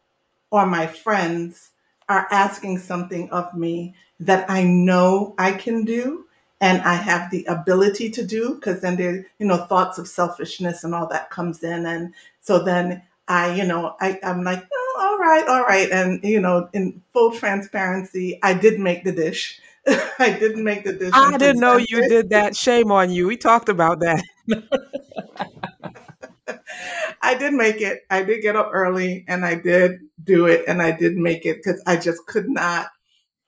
or 0.51 0.65
my 0.65 0.85
friends 0.85 1.71
are 2.09 2.27
asking 2.31 2.79
something 2.79 3.29
of 3.31 3.53
me 3.53 3.95
that 4.19 4.49
I 4.49 4.63
know 4.63 5.35
I 5.37 5.53
can 5.53 5.85
do 5.85 6.25
and 6.61 6.81
I 6.81 6.93
have 6.95 7.29
the 7.29 7.43
ability 7.45 8.09
to 8.11 8.25
do 8.25 8.55
because 8.55 8.81
then 8.81 8.95
there, 8.95 9.25
you 9.37 9.45
know, 9.45 9.65
thoughts 9.65 9.97
of 9.97 10.07
selfishness 10.07 10.83
and 10.83 10.95
all 10.95 11.07
that 11.07 11.29
comes 11.29 11.61
in. 11.61 11.85
And 11.85 12.13
so 12.41 12.63
then 12.63 13.01
I, 13.27 13.53
you 13.55 13.65
know, 13.65 13.95
I, 13.99 14.19
I'm 14.23 14.43
like, 14.43 14.63
oh, 14.73 14.97
all 15.01 15.17
right, 15.17 15.45
all 15.47 15.63
right. 15.63 15.91
And, 15.91 16.23
you 16.23 16.39
know, 16.39 16.69
in 16.73 17.01
full 17.11 17.31
transparency, 17.31 18.39
I 18.43 18.53
did 18.53 18.79
make 18.79 19.03
the 19.03 19.11
dish. 19.11 19.59
I 19.87 20.37
didn't 20.39 20.63
make 20.63 20.85
the 20.85 20.93
dish 20.93 21.11
I 21.13 21.37
didn't 21.37 21.59
know 21.59 21.75
you 21.75 21.99
it. 21.99 22.09
did 22.09 22.29
that. 22.29 22.55
Shame 22.55 22.91
on 22.91 23.11
you. 23.11 23.27
We 23.27 23.35
talked 23.35 23.67
about 23.67 23.99
that. 23.99 24.23
I 27.21 27.35
did 27.35 27.53
make 27.53 27.81
it. 27.81 28.05
I 28.09 28.23
did 28.23 28.41
get 28.41 28.55
up 28.55 28.69
early 28.71 29.25
and 29.27 29.45
I 29.45 29.55
did 29.55 29.99
do 30.23 30.45
it 30.45 30.63
and 30.67 30.81
I 30.81 30.91
did 30.91 31.15
make 31.17 31.45
it 31.45 31.57
because 31.57 31.81
I 31.85 31.97
just 31.97 32.25
could 32.27 32.49
not 32.49 32.87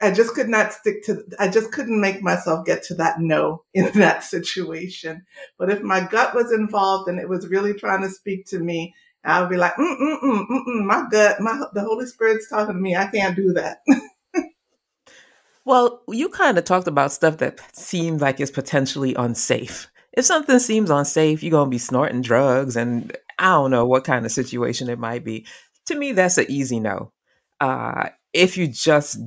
I 0.02 0.12
just 0.12 0.34
could 0.36 0.50
not 0.50 0.74
stick 0.74 1.04
to, 1.06 1.24
I 1.40 1.48
just 1.48 1.72
couldn't 1.72 2.00
make 2.00 2.22
myself 2.22 2.66
get 2.66 2.84
to 2.84 2.96
that 2.96 3.20
no 3.20 3.64
in 3.74 3.92
that 3.94 4.24
situation. 4.24 5.26
But 5.58 5.70
if 5.70 5.82
my 5.82 6.02
gut 6.02 6.36
was 6.36 6.52
involved 6.52 7.10
and 7.10 7.20
it 7.20 7.30
was 7.30 7.48
really 7.48 7.74
trying 7.74 8.02
to 8.02 8.10
speak 8.10 8.46
to 8.48 8.60
me, 8.60 8.94
I 9.24 9.42
would 9.42 9.50
be 9.50 9.58
like, 9.58 9.74
mm, 9.76 9.98
mm, 10.00 10.22
mm, 10.22 10.46
mm, 10.48 10.66
mm 10.68 10.86
my 10.86 11.06
gut, 11.10 11.40
my, 11.40 11.60
the 11.74 11.82
Holy 11.82 12.06
Spirit's 12.06 12.50
talking 12.50 12.76
to 12.76 12.80
me. 12.80 12.96
I 12.96 13.08
can't 13.08 13.36
do 13.36 13.54
that. 13.54 13.80
well, 15.66 16.04
you 16.10 16.30
kind 16.30 16.58
of 16.58 16.66
talked 16.66 16.88
about 16.88 17.12
stuff 17.12 17.38
that 17.38 17.60
seemed 17.76 18.22
like 18.22 18.40
it's 18.40 18.52
potentially 18.52 19.16
unsafe. 19.16 19.90
If 20.14 20.26
something 20.26 20.60
seems 20.60 20.92
unsafe, 20.92 21.42
you're 21.42 21.52
going 21.52 21.68
to 21.68 21.72
be 21.72 21.80
snorting 21.80 22.22
drugs 22.22 22.76
and 22.76 23.16
I 23.40 23.52
don't 23.52 23.72
know 23.72 23.86
what 23.86 24.04
kind 24.04 24.26
of 24.26 24.32
situation 24.32 24.90
it 24.90 25.00
might 25.00 25.26
be. 25.26 25.46
To 25.88 25.96
me, 25.96 26.12
that's 26.12 26.38
an 26.38 26.46
easy 26.50 26.80
no. 26.80 27.12
Uh, 27.60 28.10
if 28.34 28.58
you 28.58 28.68
just 28.68 29.18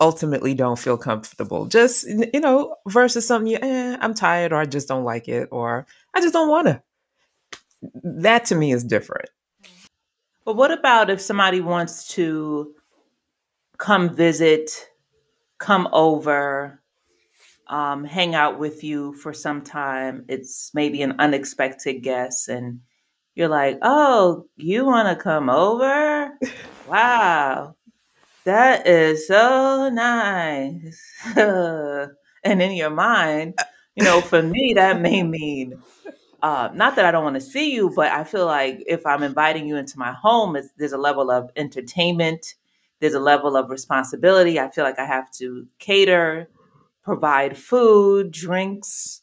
ultimately 0.00 0.54
don't 0.54 0.78
feel 0.78 0.96
comfortable, 0.96 1.66
just, 1.66 2.06
you 2.06 2.40
know, 2.40 2.76
versus 2.88 3.26
something 3.26 3.52
you, 3.52 3.58
eh, 3.60 3.96
I'm 4.00 4.14
tired 4.14 4.52
or 4.52 4.56
I 4.56 4.66
just 4.66 4.88
don't 4.88 5.04
like 5.04 5.28
it 5.28 5.48
or 5.50 5.86
I 6.14 6.20
just 6.20 6.32
don't 6.32 6.50
want 6.50 6.68
to. 6.68 6.82
That 8.02 8.46
to 8.46 8.54
me 8.54 8.72
is 8.72 8.82
different. 8.82 9.28
But 10.44 10.56
what 10.56 10.70
about 10.70 11.10
if 11.10 11.20
somebody 11.20 11.60
wants 11.60 12.08
to 12.14 12.74
come 13.78 14.14
visit, 14.14 14.70
come 15.58 15.88
over, 15.92 16.80
um, 17.66 18.04
hang 18.04 18.34
out 18.34 18.58
with 18.58 18.84
you 18.84 19.12
for 19.14 19.32
some 19.32 19.62
time? 19.62 20.24
It's 20.28 20.70
maybe 20.72 21.02
an 21.02 21.16
unexpected 21.18 22.02
guest 22.02 22.48
and 22.48 22.80
you're 23.36 23.48
like, 23.48 23.78
oh, 23.82 24.46
you 24.56 24.84
want 24.84 25.16
to 25.16 25.22
come 25.22 25.48
over? 25.48 26.30
Wow, 26.88 27.76
that 28.44 28.86
is 28.86 29.28
so 29.28 29.88
nice. 29.90 31.02
and 31.36 32.62
in 32.62 32.72
your 32.72 32.90
mind, 32.90 33.54
you 33.94 34.04
know, 34.04 34.20
for 34.20 34.42
me, 34.42 34.72
that 34.76 35.00
may 35.00 35.22
mean 35.22 35.80
uh, 36.42 36.70
not 36.74 36.96
that 36.96 37.04
I 37.04 37.10
don't 37.10 37.24
want 37.24 37.34
to 37.34 37.40
see 37.40 37.72
you, 37.72 37.90
but 37.94 38.12
I 38.12 38.24
feel 38.24 38.46
like 38.46 38.82
if 38.86 39.04
I'm 39.06 39.22
inviting 39.22 39.66
you 39.66 39.76
into 39.76 39.98
my 39.98 40.12
home, 40.12 40.56
it's, 40.56 40.68
there's 40.76 40.92
a 40.92 40.98
level 40.98 41.30
of 41.30 41.50
entertainment, 41.56 42.54
there's 43.00 43.14
a 43.14 43.20
level 43.20 43.56
of 43.56 43.68
responsibility. 43.70 44.60
I 44.60 44.70
feel 44.70 44.84
like 44.84 44.98
I 44.98 45.06
have 45.06 45.30
to 45.38 45.66
cater, 45.78 46.48
provide 47.02 47.56
food, 47.56 48.30
drinks, 48.30 49.22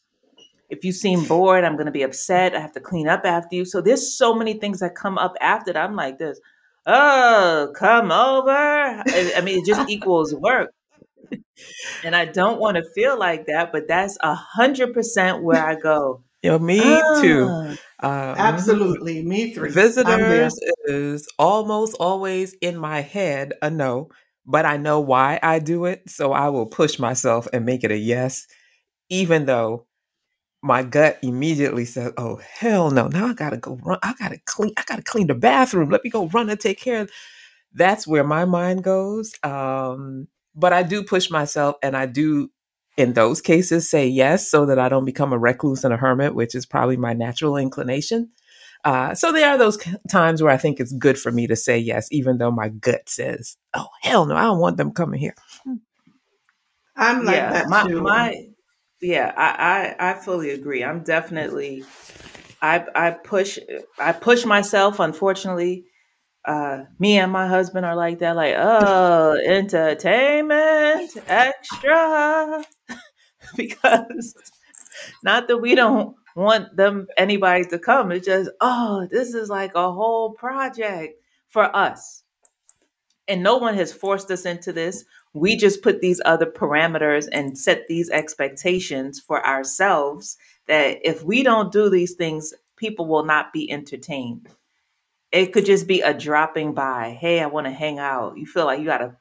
if 0.70 0.84
you 0.84 0.92
seem 0.92 1.24
bored, 1.24 1.64
I'm 1.64 1.74
going 1.74 1.86
to 1.86 1.92
be 1.92 2.02
upset. 2.02 2.54
I 2.54 2.60
have 2.60 2.72
to 2.72 2.80
clean 2.80 3.08
up 3.08 3.24
after 3.24 3.56
you. 3.56 3.64
So 3.64 3.80
there's 3.80 4.16
so 4.16 4.34
many 4.34 4.54
things 4.54 4.80
that 4.80 4.94
come 4.94 5.18
up 5.18 5.34
after 5.40 5.72
that. 5.72 5.82
I'm 5.82 5.96
like 5.96 6.18
this. 6.18 6.40
Oh, 6.86 7.72
come 7.76 8.12
over. 8.12 8.50
I 8.50 9.40
mean, 9.42 9.60
it 9.60 9.66
just 9.66 9.80
equals 9.88 10.34
work. 10.34 10.70
And 12.02 12.14
I 12.14 12.26
don't 12.26 12.60
want 12.60 12.76
to 12.76 12.84
feel 12.94 13.18
like 13.18 13.46
that, 13.46 13.72
but 13.72 13.88
that's 13.88 14.18
a 14.20 14.34
hundred 14.34 14.92
percent 14.92 15.42
where 15.42 15.64
I 15.64 15.74
go. 15.74 16.22
Yeah, 16.42 16.58
me 16.58 16.78
too. 17.22 17.48
Ah. 17.50 17.74
Uh, 18.02 18.34
Absolutely, 18.36 19.22
me 19.22 19.54
three. 19.54 19.70
Visitors 19.70 20.58
is 20.84 21.26
almost 21.38 21.96
always 21.98 22.52
in 22.60 22.76
my 22.76 23.00
head 23.00 23.54
a 23.62 23.70
no, 23.70 24.10
but 24.44 24.66
I 24.66 24.76
know 24.76 25.00
why 25.00 25.38
I 25.42 25.58
do 25.58 25.86
it, 25.86 26.10
so 26.10 26.32
I 26.32 26.50
will 26.50 26.66
push 26.66 26.98
myself 26.98 27.48
and 27.54 27.64
make 27.64 27.82
it 27.82 27.90
a 27.90 27.96
yes, 27.96 28.46
even 29.08 29.46
though 29.46 29.86
my 30.64 30.82
gut 30.82 31.18
immediately 31.22 31.84
says, 31.84 32.14
"Oh 32.16 32.36
hell 32.36 32.90
no! 32.90 33.08
Now 33.08 33.26
I 33.26 33.34
gotta 33.34 33.58
go 33.58 33.78
run. 33.84 33.98
I 34.02 34.14
gotta 34.18 34.38
clean. 34.46 34.72
I 34.78 34.84
gotta 34.86 35.02
clean 35.02 35.26
the 35.26 35.34
bathroom. 35.34 35.90
Let 35.90 36.02
me 36.02 36.08
go 36.08 36.26
run 36.28 36.48
and 36.48 36.58
take 36.58 36.80
care." 36.80 37.02
of 37.02 37.10
That's 37.74 38.06
where 38.06 38.24
my 38.24 38.46
mind 38.46 38.82
goes. 38.82 39.34
Um, 39.42 40.26
but 40.54 40.72
I 40.72 40.82
do 40.82 41.04
push 41.04 41.30
myself, 41.30 41.76
and 41.82 41.94
I 41.94 42.06
do, 42.06 42.50
in 42.96 43.12
those 43.12 43.42
cases, 43.42 43.90
say 43.90 44.08
yes, 44.08 44.50
so 44.50 44.64
that 44.64 44.78
I 44.78 44.88
don't 44.88 45.04
become 45.04 45.34
a 45.34 45.38
recluse 45.38 45.84
and 45.84 45.92
a 45.92 45.98
hermit, 45.98 46.34
which 46.34 46.54
is 46.54 46.64
probably 46.64 46.96
my 46.96 47.12
natural 47.12 47.58
inclination. 47.58 48.30
Uh, 48.84 49.14
so 49.14 49.32
there 49.32 49.50
are 49.50 49.58
those 49.58 49.78
times 50.10 50.42
where 50.42 50.52
I 50.52 50.56
think 50.56 50.80
it's 50.80 50.92
good 50.92 51.18
for 51.18 51.30
me 51.30 51.46
to 51.46 51.56
say 51.56 51.78
yes, 51.78 52.08
even 52.10 52.38
though 52.38 52.50
my 52.50 52.70
gut 52.70 53.06
says, 53.06 53.58
"Oh 53.74 53.88
hell 54.00 54.24
no! 54.24 54.34
I 54.34 54.44
don't 54.44 54.60
want 54.60 54.78
them 54.78 54.92
coming 54.92 55.20
here." 55.20 55.34
I'm 56.96 57.24
like 57.26 57.36
yeah, 57.36 57.52
that 57.52 57.68
my, 57.68 57.86
too. 57.86 58.00
My 58.00 58.53
yeah, 59.00 59.32
I, 59.36 59.94
I 60.00 60.10
I 60.10 60.14
fully 60.14 60.50
agree. 60.50 60.82
I'm 60.82 61.02
definitely 61.02 61.84
I 62.62 62.84
I 62.94 63.10
push 63.12 63.58
I 63.98 64.12
push 64.12 64.44
myself. 64.44 65.00
Unfortunately, 65.00 65.84
uh, 66.44 66.84
me 66.98 67.18
and 67.18 67.32
my 67.32 67.48
husband 67.48 67.86
are 67.86 67.96
like 67.96 68.20
that. 68.20 68.36
Like, 68.36 68.54
oh, 68.58 69.38
entertainment 69.44 71.12
extra, 71.28 72.64
because 73.56 74.34
not 75.22 75.48
that 75.48 75.58
we 75.58 75.74
don't 75.74 76.16
want 76.36 76.76
them 76.76 77.08
anybody 77.16 77.64
to 77.66 77.78
come. 77.78 78.12
It's 78.12 78.26
just 78.26 78.50
oh, 78.60 79.08
this 79.10 79.34
is 79.34 79.48
like 79.50 79.74
a 79.74 79.92
whole 79.92 80.32
project 80.32 81.14
for 81.48 81.74
us, 81.76 82.22
and 83.28 83.42
no 83.42 83.56
one 83.56 83.74
has 83.74 83.92
forced 83.92 84.30
us 84.30 84.44
into 84.46 84.72
this 84.72 85.04
we 85.34 85.56
just 85.56 85.82
put 85.82 86.00
these 86.00 86.20
other 86.24 86.46
parameters 86.46 87.28
and 87.30 87.58
set 87.58 87.88
these 87.88 88.08
expectations 88.08 89.20
for 89.20 89.44
ourselves 89.44 90.38
that 90.68 90.98
if 91.02 91.24
we 91.24 91.42
don't 91.42 91.72
do 91.72 91.90
these 91.90 92.14
things, 92.14 92.54
people 92.76 93.06
will 93.06 93.24
not 93.24 93.52
be 93.52 93.70
entertained. 93.70 94.48
It 95.32 95.52
could 95.52 95.66
just 95.66 95.88
be 95.88 96.00
a 96.00 96.14
dropping 96.14 96.72
by. 96.72 97.18
Hey, 97.20 97.40
I 97.40 97.46
want 97.46 97.66
to 97.66 97.72
hang 97.72 97.98
out. 97.98 98.38
You 98.38 98.46
feel 98.46 98.64
like 98.64 98.78
you 98.78 98.84
got 98.84 98.98
to 98.98 99.16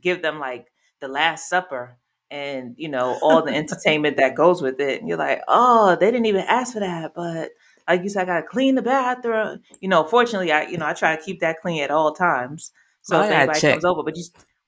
give 0.00 0.22
them 0.22 0.38
like 0.38 0.70
the 1.00 1.08
Last 1.08 1.48
Supper 1.48 1.98
and, 2.30 2.76
you 2.78 2.88
know, 2.88 3.18
all 3.20 3.42
the 3.42 3.54
entertainment 3.56 4.16
that 4.18 4.36
goes 4.36 4.62
with 4.62 4.80
it. 4.80 5.00
And 5.00 5.08
you're 5.08 5.18
like, 5.18 5.42
oh, 5.48 5.96
they 5.98 6.06
didn't 6.12 6.26
even 6.26 6.42
ask 6.42 6.74
for 6.74 6.80
that. 6.80 7.12
But 7.12 7.50
like 7.88 8.04
you 8.04 8.08
said, 8.08 8.22
I 8.22 8.26
got 8.26 8.40
to 8.42 8.46
clean 8.46 8.76
the 8.76 8.82
bathroom. 8.82 9.62
You 9.80 9.88
know, 9.88 10.04
fortunately, 10.04 10.52
I, 10.52 10.68
you 10.68 10.78
know, 10.78 10.86
I 10.86 10.92
try 10.92 11.16
to 11.16 11.22
keep 11.22 11.40
that 11.40 11.60
clean 11.60 11.82
at 11.82 11.90
all 11.90 12.14
times. 12.14 12.70
So 13.02 13.18
oh, 13.18 13.24
if 13.24 13.30
anybody 13.32 13.60
check. 13.60 13.72
comes 13.72 13.84
over, 13.84 14.04
but 14.04 14.16
you 14.16 14.22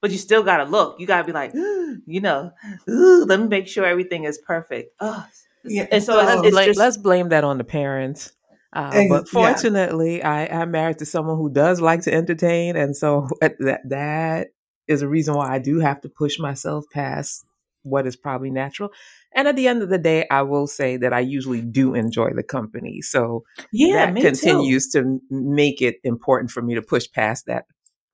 but 0.07 0.13
you 0.13 0.19
still 0.19 0.45
gotta 0.45 0.63
look. 0.63 1.01
You 1.01 1.07
gotta 1.09 1.25
be 1.25 1.33
like, 1.33 1.53
you 2.07 2.21
know, 2.21 2.53
let 2.87 3.41
me 3.41 3.49
make 3.49 3.67
sure 3.67 3.85
everything 3.85 4.23
is 4.23 4.39
perfect. 4.39 4.95
Oh, 5.01 5.27
yeah. 5.65 5.89
And 5.91 6.01
so 6.01 6.15
let's, 6.15 6.49
blame, 6.49 6.67
just, 6.67 6.79
let's 6.79 6.97
blame 6.97 7.31
that 7.31 7.43
on 7.43 7.59
the 7.59 7.65
parents. 7.65 8.31
Uh, 8.73 9.09
but 9.09 9.29
fortunately, 9.29 10.19
yeah. 10.19 10.31
I 10.31 10.43
am 10.63 10.71
married 10.71 10.99
to 10.99 11.07
someone 11.07 11.39
who 11.39 11.51
does 11.51 11.81
like 11.81 12.03
to 12.03 12.15
entertain, 12.15 12.77
and 12.77 12.97
so 12.97 13.29
that 13.41 13.81
that 13.89 14.49
is 14.87 15.03
a 15.03 15.09
reason 15.09 15.35
why 15.35 15.53
I 15.53 15.59
do 15.59 15.81
have 15.81 16.01
to 16.03 16.09
push 16.09 16.39
myself 16.39 16.85
past 16.93 17.45
what 17.83 18.07
is 18.07 18.15
probably 18.15 18.51
natural. 18.51 18.91
And 19.35 19.49
at 19.49 19.57
the 19.57 19.67
end 19.67 19.83
of 19.83 19.89
the 19.89 19.99
day, 19.99 20.25
I 20.31 20.43
will 20.43 20.69
say 20.69 20.97
that 20.99 21.13
I 21.13 21.19
usually 21.19 21.63
do 21.63 21.95
enjoy 21.95 22.31
the 22.33 22.45
company. 22.45 23.03
So 23.03 23.43
yeah, 23.73 24.13
that 24.13 24.23
continues 24.23 24.89
too. 24.89 25.03
to 25.03 25.37
make 25.37 25.83
it 25.83 25.97
important 26.05 26.53
for 26.53 26.63
me 26.63 26.77
to 26.77 26.83
push 26.83 27.11
past 27.11 27.47
that 27.47 27.65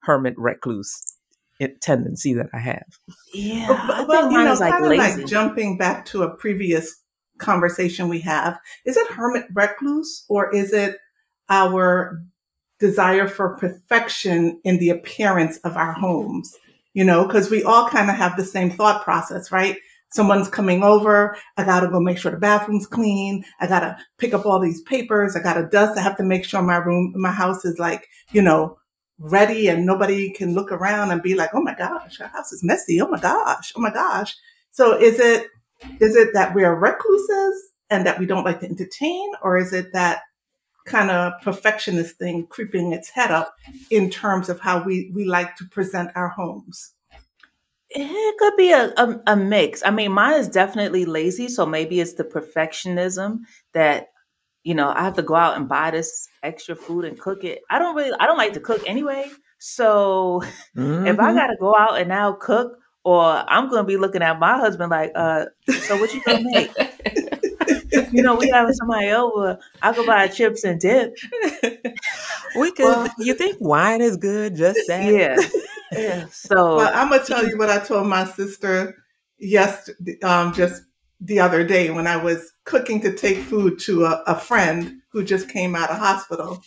hermit 0.04 0.34
recluse 0.38 1.12
tendency 1.68 2.34
that 2.34 2.48
I 2.52 2.58
have. 2.58 2.98
Yeah, 3.34 3.84
but, 3.86 4.06
but 4.06 4.30
you 4.30 4.38
know, 4.38 4.54
like 4.54 4.72
kind 4.72 4.84
of 4.84 4.98
like 4.98 5.26
jumping 5.26 5.78
back 5.78 6.06
to 6.06 6.22
a 6.22 6.36
previous 6.36 6.94
conversation 7.38 8.08
we 8.08 8.20
have. 8.20 8.58
Is 8.84 8.96
it 8.96 9.10
hermit 9.10 9.46
recluse 9.52 10.24
or 10.28 10.54
is 10.54 10.72
it 10.72 10.98
our 11.48 12.22
desire 12.78 13.28
for 13.28 13.56
perfection 13.56 14.60
in 14.64 14.78
the 14.78 14.90
appearance 14.90 15.58
of 15.58 15.76
our 15.76 15.92
homes? 15.92 16.56
You 16.94 17.04
know, 17.04 17.26
because 17.26 17.50
we 17.50 17.62
all 17.62 17.88
kind 17.88 18.10
of 18.10 18.16
have 18.16 18.36
the 18.36 18.44
same 18.44 18.70
thought 18.70 19.02
process, 19.02 19.50
right? 19.50 19.78
Someone's 20.10 20.48
coming 20.48 20.82
over. 20.82 21.36
I 21.56 21.64
got 21.64 21.80
to 21.80 21.88
go 21.88 21.98
make 21.98 22.18
sure 22.18 22.30
the 22.30 22.36
bathroom's 22.36 22.86
clean. 22.86 23.44
I 23.60 23.66
got 23.66 23.80
to 23.80 23.96
pick 24.18 24.34
up 24.34 24.44
all 24.44 24.60
these 24.60 24.82
papers. 24.82 25.34
I 25.34 25.42
got 25.42 25.54
to 25.54 25.66
dust. 25.66 25.98
I 25.98 26.02
have 26.02 26.18
to 26.18 26.22
make 26.22 26.44
sure 26.44 26.60
my 26.60 26.76
room, 26.76 27.14
my 27.16 27.32
house 27.32 27.64
is 27.64 27.78
like, 27.78 28.06
you 28.30 28.42
know, 28.42 28.76
ready 29.22 29.68
and 29.68 29.86
nobody 29.86 30.30
can 30.30 30.54
look 30.54 30.72
around 30.72 31.10
and 31.10 31.22
be 31.22 31.34
like, 31.34 31.50
oh 31.54 31.62
my 31.62 31.74
gosh, 31.74 32.20
our 32.20 32.28
house 32.28 32.52
is 32.52 32.64
messy. 32.64 33.00
Oh 33.00 33.08
my 33.08 33.20
gosh. 33.20 33.72
Oh 33.76 33.80
my 33.80 33.92
gosh. 33.92 34.34
So 34.72 34.98
is 34.98 35.20
it, 35.20 35.46
is 36.00 36.16
it 36.16 36.30
that 36.34 36.54
we 36.54 36.64
are 36.64 36.74
recluses 36.74 37.70
and 37.90 38.06
that 38.06 38.18
we 38.18 38.26
don't 38.26 38.44
like 38.44 38.60
to 38.60 38.68
entertain? 38.68 39.32
Or 39.42 39.56
is 39.56 39.72
it 39.72 39.92
that 39.92 40.22
kind 40.86 41.10
of 41.10 41.34
perfectionist 41.42 42.16
thing 42.16 42.46
creeping 42.48 42.92
its 42.92 43.10
head 43.10 43.30
up 43.30 43.54
in 43.90 44.10
terms 44.10 44.48
of 44.48 44.60
how 44.60 44.82
we, 44.82 45.10
we 45.14 45.24
like 45.24 45.56
to 45.56 45.64
present 45.66 46.10
our 46.16 46.28
homes? 46.28 46.92
It 47.90 48.38
could 48.38 48.56
be 48.56 48.72
a, 48.72 48.92
a, 48.96 49.20
a 49.28 49.36
mix. 49.36 49.82
I 49.84 49.90
mean, 49.90 50.12
mine 50.12 50.40
is 50.40 50.48
definitely 50.48 51.04
lazy, 51.04 51.48
so 51.48 51.66
maybe 51.66 52.00
it's 52.00 52.14
the 52.14 52.24
perfectionism 52.24 53.40
that 53.74 54.08
you 54.64 54.74
know, 54.74 54.90
I 54.90 55.02
have 55.02 55.14
to 55.14 55.22
go 55.22 55.34
out 55.34 55.56
and 55.56 55.68
buy 55.68 55.90
this 55.90 56.28
extra 56.42 56.76
food 56.76 57.04
and 57.04 57.18
cook 57.18 57.44
it. 57.44 57.62
I 57.70 57.78
don't 57.78 57.96
really, 57.96 58.16
I 58.18 58.26
don't 58.26 58.38
like 58.38 58.52
to 58.54 58.60
cook 58.60 58.82
anyway. 58.86 59.30
So 59.58 60.42
mm-hmm. 60.76 61.06
if 61.06 61.18
I 61.18 61.28
mm-hmm. 61.28 61.36
got 61.36 61.46
to 61.48 61.56
go 61.60 61.74
out 61.76 61.98
and 61.98 62.08
now 62.08 62.32
cook, 62.32 62.78
or 63.04 63.22
I'm 63.24 63.68
gonna 63.68 63.82
be 63.82 63.96
looking 63.96 64.22
at 64.22 64.38
my 64.38 64.58
husband 64.58 64.90
like, 64.90 65.10
uh, 65.16 65.46
so 65.68 65.96
what 65.96 66.14
you 66.14 66.22
gonna 66.22 66.44
make? 66.44 66.70
you 68.12 68.22
know, 68.22 68.36
we 68.36 68.48
having 68.48 68.74
somebody 68.74 69.08
over. 69.08 69.58
I 69.82 69.92
go 69.92 70.06
buy 70.06 70.28
chips 70.28 70.62
and 70.62 70.80
dip. 70.80 71.16
we 72.56 72.70
could. 72.70 72.84
Well, 72.84 73.08
you 73.18 73.34
think 73.34 73.56
wine 73.60 74.02
is 74.02 74.16
good? 74.16 74.54
Just 74.54 74.80
that? 74.86 75.12
Yeah. 75.12 75.36
Yeah, 75.90 76.18
Well, 76.20 76.30
so 76.30 76.80
I'm 76.80 77.10
gonna 77.10 77.24
tell 77.24 77.46
you 77.46 77.58
what 77.58 77.68
I 77.68 77.80
told 77.80 78.06
my 78.06 78.24
sister 78.24 78.96
yes, 79.38 79.90
um, 80.22 80.54
just 80.54 80.82
the 81.20 81.40
other 81.40 81.64
day 81.64 81.90
when 81.90 82.06
I 82.06 82.16
was 82.16 82.51
cooking 82.64 83.00
to 83.00 83.12
take 83.12 83.38
food 83.38 83.78
to 83.80 84.04
a, 84.04 84.22
a 84.26 84.38
friend 84.38 85.00
who 85.10 85.24
just 85.24 85.48
came 85.48 85.74
out 85.74 85.90
of 85.90 85.98
hospital. 85.98 86.62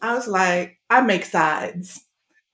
I 0.00 0.14
was 0.14 0.28
like, 0.28 0.78
I 0.90 1.00
make 1.00 1.24
sides. 1.24 2.04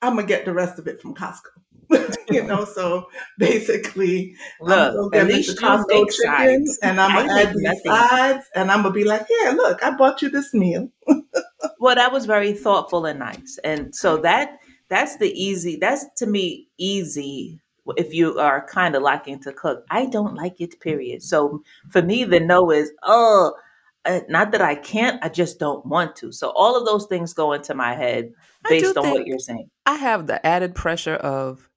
I'm 0.00 0.16
gonna 0.16 0.26
get 0.26 0.44
the 0.44 0.52
rest 0.52 0.78
of 0.78 0.86
it 0.86 1.00
from 1.00 1.14
Costco. 1.14 1.50
you 2.30 2.42
know, 2.42 2.64
so 2.64 3.06
basically, 3.38 4.34
I'm 4.60 4.66
look, 4.68 5.14
at 5.14 5.18
get 5.18 5.28
the 5.28 5.34
least 5.34 5.58
Costco 5.58 6.10
chicken 6.10 6.66
sides. 6.66 6.78
and 6.82 7.00
I'm 7.00 7.14
gonna 7.14 7.40
add 7.40 7.54
these 7.54 7.82
sides 7.84 8.46
and 8.54 8.70
I'm 8.70 8.82
gonna 8.82 8.94
be 8.94 9.04
like, 9.04 9.26
here, 9.26 9.52
look, 9.52 9.82
I 9.82 9.90
bought 9.96 10.22
you 10.22 10.30
this 10.30 10.54
meal. 10.54 10.90
Well, 11.80 11.96
that 11.96 12.12
was 12.12 12.24
very 12.24 12.54
thoughtful 12.54 13.04
and 13.04 13.18
nice. 13.18 13.58
And 13.62 13.94
so 13.94 14.16
that 14.18 14.58
that's 14.88 15.18
the 15.18 15.30
easy, 15.32 15.76
that's 15.76 16.06
to 16.16 16.26
me 16.26 16.68
easy 16.78 17.60
if 17.96 18.14
you 18.14 18.38
are 18.38 18.66
kind 18.66 18.94
of 18.94 19.02
liking 19.02 19.40
to 19.40 19.52
cook. 19.52 19.84
I 19.90 20.06
don't 20.06 20.34
like 20.34 20.60
it, 20.60 20.80
period. 20.80 21.22
So 21.22 21.62
for 21.90 22.02
me, 22.02 22.24
the 22.24 22.40
no 22.40 22.70
is, 22.70 22.90
oh, 23.02 23.54
uh, 24.04 24.20
not 24.28 24.52
that 24.52 24.60
I 24.60 24.74
can't, 24.74 25.22
I 25.24 25.28
just 25.28 25.58
don't 25.58 25.84
want 25.86 26.16
to. 26.16 26.32
So 26.32 26.50
all 26.50 26.76
of 26.76 26.84
those 26.84 27.06
things 27.06 27.32
go 27.32 27.52
into 27.52 27.74
my 27.74 27.94
head 27.94 28.32
I 28.64 28.68
do 28.68 28.80
based 28.80 28.96
on 28.96 29.08
what 29.08 29.16
think 29.16 29.28
you're 29.28 29.38
saying. 29.38 29.70
I 29.86 29.96
have 29.96 30.26
the 30.26 30.44
added 30.46 30.74
pressure 30.74 31.14
of 31.14 31.68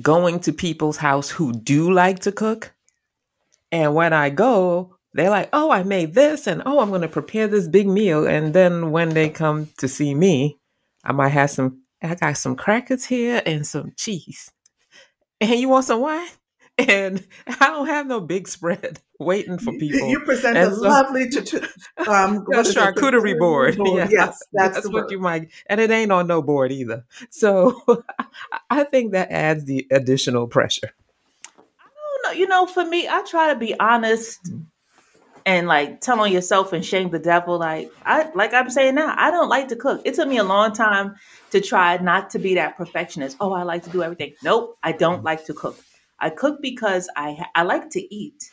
going 0.00 0.40
to 0.40 0.52
people's 0.52 0.96
house 0.96 1.30
who 1.30 1.52
do 1.52 1.92
like 1.92 2.20
to 2.20 2.32
cook. 2.32 2.74
And 3.72 3.94
when 3.94 4.12
I 4.12 4.30
go, 4.30 4.96
they're 5.14 5.30
like, 5.30 5.48
oh, 5.52 5.70
I 5.70 5.82
made 5.84 6.14
this 6.14 6.46
and 6.46 6.62
oh, 6.66 6.80
I'm 6.80 6.90
going 6.90 7.02
to 7.02 7.08
prepare 7.08 7.46
this 7.46 7.68
big 7.68 7.88
meal. 7.88 8.26
And 8.26 8.52
then 8.52 8.90
when 8.90 9.10
they 9.10 9.28
come 9.28 9.68
to 9.78 9.88
see 9.88 10.14
me, 10.14 10.58
I 11.04 11.12
might 11.12 11.28
have 11.30 11.50
some, 11.50 11.82
I 12.02 12.14
got 12.14 12.36
some 12.36 12.56
crackers 12.56 13.04
here 13.04 13.42
and 13.46 13.66
some 13.66 13.92
cheese. 13.96 14.50
And 15.50 15.60
you 15.60 15.68
want 15.68 15.84
some 15.84 16.00
wine? 16.00 16.26
And 16.78 17.24
I 17.46 17.66
don't 17.68 17.86
have 17.86 18.06
no 18.06 18.20
big 18.20 18.48
spread 18.48 19.00
waiting 19.18 19.58
for 19.58 19.72
people. 19.72 20.08
you 20.10 20.20
present 20.20 20.56
a 20.56 20.74
so 20.74 20.80
lovely, 20.80 21.28
ch- 21.28 21.44
ch- 21.46 21.54
um, 22.08 22.36
a 22.38 22.40
what 22.50 22.66
is 22.66 22.70
it, 22.70 22.78
charcuterie 22.78 23.38
board. 23.38 23.76
board. 23.76 24.04
Yeah, 24.04 24.08
Yes, 24.10 24.42
that's 24.52 24.74
that's 24.76 24.86
what 24.88 24.94
word. 25.04 25.10
you 25.10 25.18
might, 25.20 25.50
and 25.66 25.80
it 25.80 25.90
ain't 25.90 26.10
on 26.12 26.26
no 26.26 26.42
board 26.42 26.72
either. 26.72 27.04
So 27.30 27.82
I 28.70 28.84
think 28.84 29.12
that 29.12 29.30
adds 29.30 29.64
the 29.66 29.86
additional 29.90 30.46
pressure. 30.48 30.90
Oh, 31.80 32.20
no, 32.24 32.30
you 32.32 32.46
know, 32.48 32.66
for 32.66 32.84
me, 32.84 33.06
I 33.08 33.22
try 33.22 33.52
to 33.52 33.58
be 33.58 33.78
honest 33.78 34.50
and 35.46 35.66
like 35.66 36.00
tell 36.00 36.20
on 36.20 36.32
yourself 36.32 36.72
and 36.72 36.84
shame 36.84 37.10
the 37.10 37.18
devil. 37.18 37.58
Like 37.58 37.92
I 38.04 38.30
like 38.34 38.54
I'm 38.54 38.70
saying 38.70 38.94
now, 38.94 39.14
I 39.16 39.30
don't 39.30 39.48
like 39.48 39.68
to 39.68 39.76
cook. 39.76 40.02
It 40.04 40.14
took 40.14 40.28
me 40.28 40.38
a 40.38 40.44
long 40.44 40.72
time 40.72 41.14
to 41.50 41.60
try 41.60 41.96
not 41.98 42.30
to 42.30 42.38
be 42.38 42.54
that 42.54 42.76
perfectionist. 42.76 43.36
Oh, 43.40 43.52
I 43.52 43.62
like 43.62 43.84
to 43.84 43.90
do 43.90 44.02
everything. 44.02 44.34
Nope, 44.42 44.78
I 44.82 44.92
don't 44.92 45.22
like 45.22 45.44
to 45.46 45.54
cook. 45.54 45.76
I 46.18 46.30
cook 46.30 46.62
because 46.62 47.08
I 47.16 47.44
I 47.54 47.62
like 47.62 47.90
to 47.90 48.14
eat, 48.14 48.50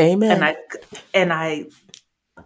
Amen. 0.00 0.30
and 0.32 0.44
I 0.44 0.56
and 1.14 1.32
I 1.32 1.66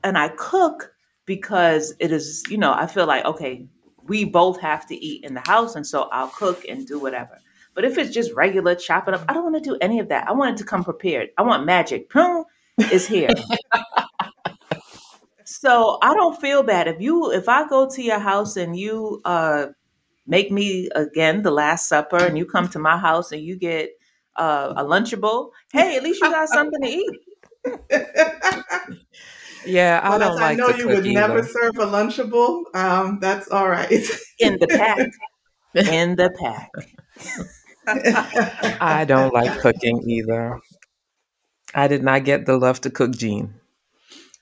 and 0.05 0.17
I 0.17 0.29
cook 0.29 0.95
because 1.27 1.95
it 1.99 2.12
is 2.12 2.45
you 2.49 2.59
know 2.59 2.73
I 2.73 2.87
feel 2.87 3.07
like 3.07 3.25
okay 3.25 3.67
we 4.07 4.25
both 4.25 4.61
have 4.61 4.87
to 4.89 4.97
eat 4.97 5.25
in 5.25 5.35
the 5.35 5.41
house, 5.41 5.75
and 5.77 5.87
so 5.87 6.09
I'll 6.12 6.29
cook 6.29 6.65
and 6.69 6.87
do 6.87 6.99
whatever. 6.99 7.39
But 7.75 7.85
if 7.85 7.97
it's 7.97 8.12
just 8.12 8.33
regular 8.35 8.75
chopping 8.75 9.15
up, 9.15 9.25
I 9.29 9.33
don't 9.33 9.45
want 9.45 9.62
to 9.62 9.71
do 9.71 9.79
any 9.81 9.99
of 9.99 10.09
that. 10.09 10.29
I 10.29 10.33
want 10.33 10.55
it 10.55 10.59
to 10.59 10.65
come 10.65 10.85
prepared. 10.85 11.31
I 11.39 11.43
want 11.43 11.65
magic. 11.65 12.12
Boom, 12.12 12.45
it's 12.79 13.07
here. 13.07 13.29
So 15.45 15.99
I 16.02 16.14
don't 16.14 16.41
feel 16.41 16.62
bad 16.62 16.88
if 16.88 17.00
you 17.00 17.31
if 17.33 17.49
I 17.49 17.69
go 17.69 17.88
to 17.91 18.02
your 18.02 18.19
house 18.19 18.57
and 18.57 18.76
you 18.76 19.21
uh 19.25 19.67
make 20.26 20.52
me 20.52 20.88
again 20.95 21.43
the 21.43 21.50
last 21.52 21.88
supper 21.88 22.19
and 22.26 22.38
you 22.38 22.47
come 22.47 22.69
to 22.71 22.79
my 22.81 22.99
house 22.99 23.33
and 23.33 23.43
you 23.43 23.57
get 23.59 23.91
uh, 24.37 24.75
a 24.76 24.85
lunchable. 24.85 25.50
Hey, 25.73 25.97
at 25.97 26.02
least 26.05 26.23
you 26.23 26.31
got 26.31 26.49
something 26.50 26.83
to 26.83 26.88
eat 26.88 27.21
Yeah, 29.64 30.00
I 30.02 30.19
well, 30.19 30.23
as 30.23 30.38
don't 30.41 30.41
I 30.41 30.57
know 30.57 30.69
you 30.69 30.88
cook 30.88 30.91
would 30.91 31.07
never 31.07 31.43
serve 31.43 31.79
a 31.79 31.87
Lunchable, 31.87 32.64
um, 32.75 33.19
that's 33.21 33.49
all 33.49 33.69
right. 33.69 33.91
in 34.38 34.59
the 34.61 34.69
pack. 34.69 35.09
In 35.88 36.17
the 36.17 36.31
pack. 36.41 36.71
I 38.81 39.05
don't 39.05 39.33
like 39.33 39.57
cooking 39.57 40.03
either. 40.09 40.59
I 41.74 41.88
did 41.88 42.02
not 42.02 42.24
get 42.24 42.46
the 42.46 42.56
love 42.58 42.80
to 42.82 42.90
cook 42.90 43.12
gene. 43.12 43.54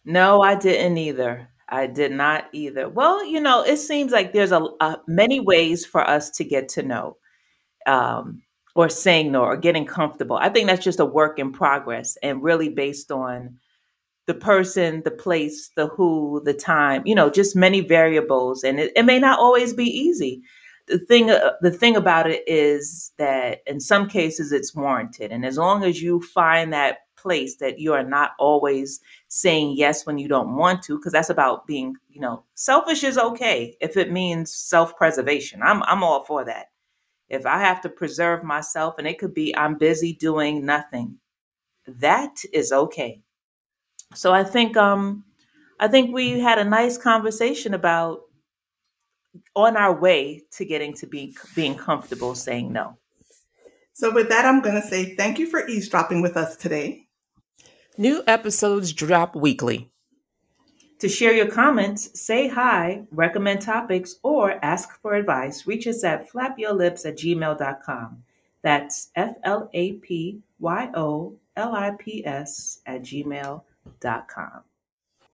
No, 0.05 0.43
I 0.43 0.57
didn't 0.57 0.99
either. 0.99 1.49
I 1.69 1.87
did 1.89 2.13
not 2.13 2.47
either. 2.53 2.89
Well, 2.89 3.27
you 3.27 3.41
no, 3.41 3.63
it 3.65 3.79
seems 3.79 4.13
like 4.13 4.33
there's 4.33 4.53
a, 4.53 4.63
a 4.81 4.99
many 5.09 5.41
ways 5.41 5.87
for 5.87 6.03
us 6.07 6.31
to 6.33 6.45
get 6.45 6.71
to 6.71 6.83
know. 6.83 7.17
um, 7.87 8.43
or 8.77 8.91
saying 8.91 9.33
no 9.33 9.43
or 9.43 9.57
getting 9.59 9.87
comfortable. 9.87 10.37
I 10.37 10.51
think 10.51 10.69
that's 10.69 10.85
just 10.85 11.01
a 11.01 11.07
work 11.07 11.39
in 11.41 11.53
progress 11.53 12.19
and 12.23 12.43
really 12.43 12.71
based 12.71 13.13
on 13.13 13.59
the 14.27 14.35
person, 14.35 15.03
the 15.05 15.13
place, 15.13 15.71
the 15.77 15.89
who, 15.89 16.43
the 16.45 16.55
time, 16.55 17.03
you 17.07 17.15
know, 17.15 17.31
just 17.31 17.57
many 17.57 17.81
variables. 17.83 18.65
And 18.65 18.81
it, 18.81 18.93
it 18.97 19.05
may 19.05 19.19
not 19.21 19.41
always 19.41 19.75
be 19.75 19.85
easy. 19.87 20.43
The 20.89 20.99
thing, 20.99 21.31
uh, 21.31 21.53
the 21.63 21.71
thing 21.73 21.97
about 21.97 22.31
it 22.31 22.43
is 22.47 23.13
that 23.19 23.61
in 23.67 23.81
some 23.81 24.09
cases 24.09 24.53
it's 24.53 24.75
warranted. 24.75 25.33
And 25.33 25.47
as 25.47 25.59
long 25.59 25.85
as 25.85 26.03
you 26.03 26.21
find 26.23 26.73
that 26.73 26.99
place 27.21 27.57
that 27.57 27.79
you 27.79 27.93
are 27.93 28.05
not 28.05 28.33
always 28.39 29.01
saying 29.29 29.75
yes 29.77 30.07
when 30.07 30.19
you 30.19 30.29
don't 30.29 30.57
want 30.57 30.83
to, 30.85 30.97
because 30.97 31.13
that's 31.13 31.31
about 31.31 31.67
being, 31.67 31.95
you 32.09 32.21
know, 32.21 32.45
selfish 32.55 33.05
is 33.05 33.19
okay 33.19 33.77
if 33.81 33.97
it 33.97 34.11
means 34.11 34.53
self-preservation. 34.55 35.61
I'm 35.63 35.83
I'm 35.85 36.03
all 36.03 36.25
for 36.25 36.45
that 36.45 36.67
if 37.31 37.47
I 37.47 37.59
have 37.59 37.81
to 37.83 37.89
preserve 37.89 38.43
myself 38.43 38.97
and 38.99 39.07
it 39.07 39.19
could 39.19 39.33
be 39.33 39.57
I'm 39.57 39.79
busy 39.79 40.13
doing 40.15 40.67
nothing, 40.67 41.17
that 41.87 42.37
is 42.53 42.73
okay. 42.73 43.23
So 44.15 44.33
I 44.33 44.45
think 44.45 44.77
um 44.77 45.25
I 45.79 45.89
think 45.89 46.13
we 46.13 46.41
had 46.41 46.59
a 46.59 46.65
nice 46.65 46.99
conversation 46.99 47.73
about 47.75 48.23
on 49.55 49.77
our 49.77 49.99
way 49.99 50.43
to 50.51 50.65
getting 50.65 50.93
to 50.95 51.07
be 51.07 51.35
being 51.55 51.77
comfortable 51.77 52.35
saying 52.35 52.73
no. 52.73 52.99
so, 53.93 54.13
with 54.13 54.29
that, 54.29 54.45
I'm 54.45 54.61
going 54.61 54.75
to 54.81 54.87
say 54.87 55.15
thank 55.15 55.39
you 55.39 55.47
for 55.47 55.67
eavesdropping 55.69 56.21
with 56.21 56.37
us 56.37 56.57
today. 56.57 57.07
New 57.99 58.23
episodes 58.27 58.93
drop 58.93 59.35
weekly. 59.35 59.91
To 61.01 61.09
share 61.09 61.33
your 61.33 61.49
comments, 61.49 62.21
say 62.21 62.47
hi, 62.47 63.05
recommend 63.11 63.63
topics, 63.63 64.17
or 64.23 64.63
ask 64.65 65.01
for 65.01 65.15
advice, 65.15 65.67
reach 65.67 65.87
us 65.87 66.05
at 66.05 66.31
flapyolips 66.31 67.07
at 67.07 67.17
gmail.com. 67.17 68.23
That's 68.63 69.11
F 69.17 69.35
L 69.43 69.71
A 69.73 69.95
P 69.95 70.41
Y 70.59 70.91
O 70.95 71.37
L 71.57 71.75
I 71.75 71.93
P 71.99 72.25
S 72.25 72.81
at 72.87 73.03
gmail.com. 73.03 74.61